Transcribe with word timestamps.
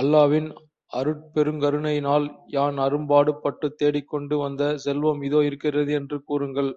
அல்லாவின் 0.00 0.48
அருட்பெருங்கருணையினால், 0.92 2.26
யான் 2.48 2.78
அரும்பாடுப் 2.78 3.40
பட்டுத் 3.42 3.78
தேடிக் 3.78 4.08
கொண்டு 4.08 4.36
வந்த 4.36 4.76
செல்வம் 4.84 5.22
இதோ 5.22 5.40
இருக்கிறது 5.42 5.92
என்று 5.92 6.18
கூறுங்கள். 6.22 6.70